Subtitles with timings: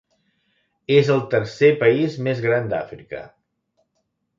[0.95, 3.25] És el tercer país més gran d'Àfrica.